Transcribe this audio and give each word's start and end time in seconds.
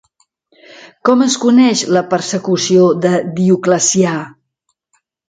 Com 1.09 1.19
es 1.25 1.35
coneix 1.43 1.83
la 1.97 2.03
persecució 2.13 2.87
de 3.05 3.13
Dioclecià? 3.41 4.15